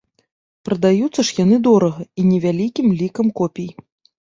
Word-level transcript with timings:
Прадаюцца 0.69 1.25
ж 1.29 1.35
яны 1.43 1.59
дорага 1.69 2.01
і 2.23 2.27
невялікім 2.31 2.87
лікам 3.05 3.27
копій. 3.43 3.71